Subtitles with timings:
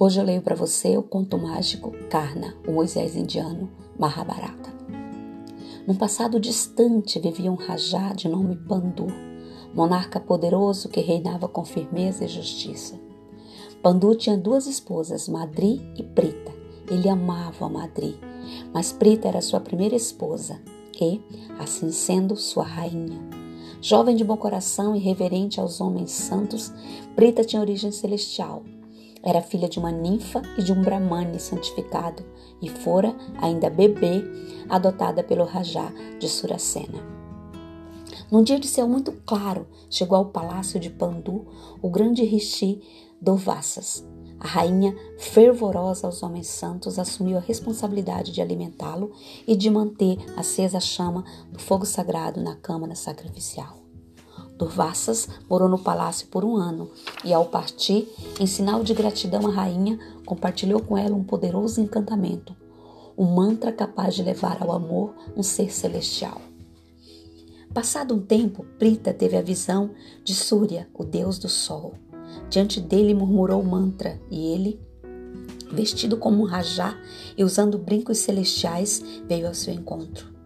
[0.00, 4.72] Hoje eu leio para você o conto mágico Karna, o Moisés indiano, Mahabharata.
[5.88, 9.08] Num passado distante vivia um rajá de nome Pandu,
[9.74, 12.94] monarca poderoso que reinava com firmeza e justiça.
[13.82, 16.52] Pandu tinha duas esposas, Madri e Prita.
[16.88, 18.16] Ele amava Madri,
[18.72, 20.60] mas Prita era sua primeira esposa
[21.00, 21.20] e,
[21.58, 23.18] assim sendo, sua rainha.
[23.82, 26.72] Jovem de bom coração e reverente aos homens santos,
[27.16, 28.62] Prita tinha origem celestial
[29.22, 32.24] era filha de uma ninfa e de um brahmane santificado
[32.60, 34.22] e fora, ainda bebê,
[34.68, 37.18] adotada pelo Rajá de Suracena.
[38.30, 41.46] Num dia de céu muito claro, chegou ao palácio de Pandu
[41.80, 42.82] o grande rishi
[43.20, 44.04] Dovassas.
[44.40, 49.10] A rainha, fervorosa aos homens santos, assumiu a responsabilidade de alimentá-lo
[49.46, 53.77] e de manter acesa a chama do fogo sagrado na câmara sacrificial.
[54.58, 56.90] Durvassas morou no palácio por um ano
[57.24, 58.08] e, ao partir,
[58.40, 62.56] em sinal de gratidão à rainha, compartilhou com ela um poderoso encantamento,
[63.16, 66.40] um mantra capaz de levar ao amor um ser celestial.
[67.72, 69.90] Passado um tempo, Prita teve a visão
[70.24, 71.94] de Surya, o deus do sol.
[72.50, 74.80] Diante dele murmurou o mantra e ele,
[75.70, 76.98] vestido como um rajá
[77.36, 80.37] e usando brincos celestiais, veio ao seu encontro.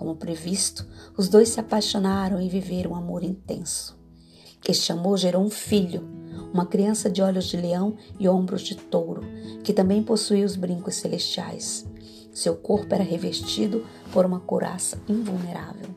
[0.00, 4.00] Como previsto, os dois se apaixonaram e viveram um amor intenso.
[4.66, 6.08] Este amor gerou um filho,
[6.54, 9.20] uma criança de olhos de leão e ombros de touro,
[9.62, 11.86] que também possuía os brincos celestiais.
[12.32, 15.94] Seu corpo era revestido por uma couraça invulnerável.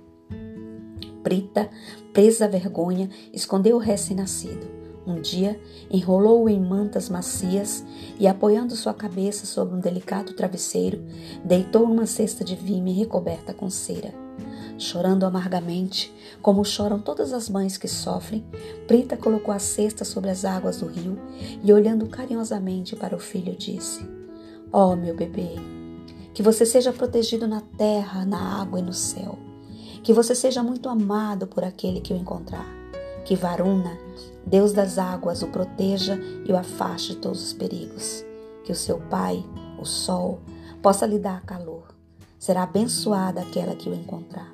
[1.23, 1.70] Prita,
[2.12, 4.83] presa à vergonha, escondeu o recém-nascido.
[5.06, 5.59] Um dia,
[5.92, 7.84] enrolou-o em mantas macias
[8.18, 11.04] e, apoiando sua cabeça sobre um delicado travesseiro,
[11.44, 14.14] deitou numa cesta de vime recoberta com cera.
[14.78, 18.45] Chorando amargamente, como choram todas as mães que sofrem,
[18.88, 21.20] Prita colocou a cesta sobre as águas do rio
[21.64, 24.08] e, olhando carinhosamente para o filho, disse:
[24.72, 25.52] oh, meu bebê,
[26.33, 29.38] que você seja protegido na terra, na água e no céu.
[30.02, 32.83] Que você seja muito amado por aquele que o encontrar.
[33.26, 33.98] Que Varuna,
[34.45, 38.26] Deus das águas o proteja e o afaste de todos os perigos.
[38.64, 39.44] Que o seu Pai,
[39.80, 40.39] o Sol,
[40.82, 41.95] possa lhe dar calor.
[42.38, 44.54] Será abençoada aquela que o encontrar.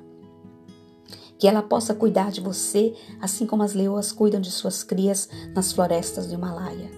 [1.36, 5.72] Que ela possa cuidar de você, assim como as leoas cuidam de suas crias nas
[5.72, 6.90] florestas do Himalaia.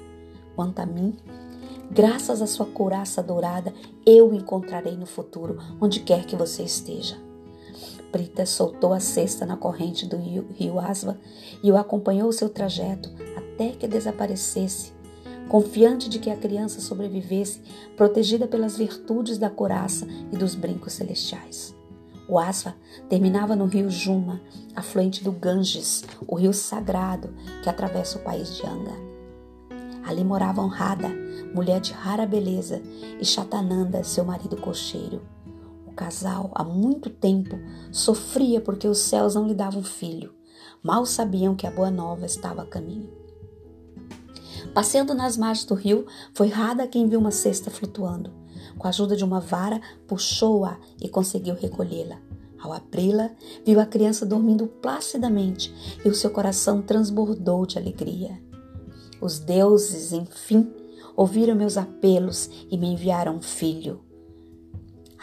[0.55, 1.17] Quanto a mim,
[1.91, 3.73] graças à sua couraça dourada,
[4.05, 7.17] eu o encontrarei no futuro, onde quer que você esteja.
[8.13, 11.19] Prita soltou a cesta na corrente do rio Asva
[11.65, 14.93] e o acompanhou seu trajeto até que desaparecesse,
[15.49, 17.63] confiante de que a criança sobrevivesse,
[17.97, 21.75] protegida pelas virtudes da coraça e dos brincos celestiais.
[22.29, 22.75] O Asva
[23.09, 24.41] terminava no rio Juma,
[24.77, 28.95] afluente do Ganges, o rio sagrado que atravessa o país de Anga.
[30.05, 31.11] Ali moravam Radha,
[31.55, 32.83] mulher de rara beleza,
[33.21, 35.23] e Chatananda, seu marido cocheiro.
[35.93, 37.55] O casal, há muito tempo,
[37.91, 40.33] sofria porque os céus não lhe davam filho.
[40.83, 43.11] Mal sabiam que a boa nova estava a caminho.
[44.73, 48.33] Passeando nas margens do rio, foi Rada quem viu uma cesta flutuando.
[48.79, 52.19] Com a ajuda de uma vara, puxou-a e conseguiu recolhê-la.
[52.59, 53.31] Ao abri-la,
[53.63, 58.43] viu a criança dormindo placidamente e o seu coração transbordou de alegria.
[59.21, 60.73] Os deuses, enfim,
[61.15, 64.01] ouviram meus apelos e me enviaram um filho.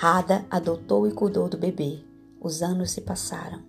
[0.02, 2.00] Rada adotou e cuidou do bebê.
[2.40, 3.62] Os anos se passaram.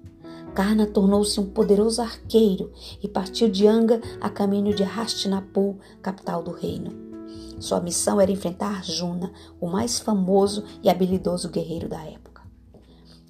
[0.55, 2.71] Karna tornou-se um poderoso arqueiro
[3.03, 6.93] e partiu de Anga a caminho de Hastinapur, capital do reino.
[7.59, 12.43] Sua missão era enfrentar Arjuna, o mais famoso e habilidoso guerreiro da época.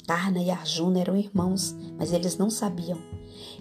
[0.07, 2.99] Karna e Arjuna eram irmãos, mas eles não sabiam.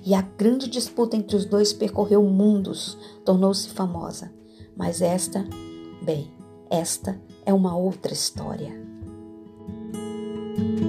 [0.05, 4.33] E a grande disputa entre os dois percorreu mundos, tornou-se famosa.
[4.75, 5.47] Mas esta,
[6.01, 6.29] bem,
[6.69, 8.88] esta é uma outra história.
[10.59, 10.88] Thank you.